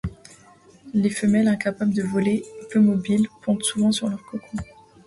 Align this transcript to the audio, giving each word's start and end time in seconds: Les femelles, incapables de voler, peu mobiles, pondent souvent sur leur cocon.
Les 0.95 1.11
femelles, 1.11 1.47
incapables 1.47 1.93
de 1.93 2.01
voler, 2.01 2.43
peu 2.71 2.79
mobiles, 2.79 3.27
pondent 3.43 3.61
souvent 3.61 3.91
sur 3.91 4.09
leur 4.09 4.25
cocon. 4.25 4.57